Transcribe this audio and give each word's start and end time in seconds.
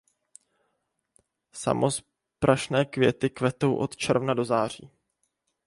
Samosprašné 1.55 2.85
květy 2.85 3.29
kvetou 3.29 3.75
od 3.75 3.95
června 3.97 4.33
do 4.33 4.45
září. 4.45 4.91